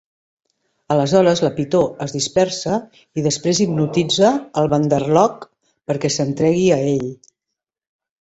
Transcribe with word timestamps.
Aleshores 0.93 1.41
la 1.47 1.49
pitó 1.57 1.81
es 2.05 2.15
dispersa, 2.15 2.79
i 3.21 3.25
després 3.27 3.61
hipnotitza 3.65 4.31
el 4.63 4.71
Bandar-log 4.75 5.45
perquè 5.93 6.13
s'entregui 6.17 6.65
a 6.77 6.81
ell. 6.95 7.05